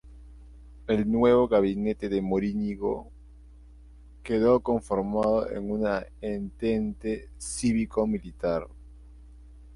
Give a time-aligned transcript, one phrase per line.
[0.87, 3.11] El nuevo gabinete de Morínigo
[4.23, 8.67] quedó conformado en una entente cívico-militar.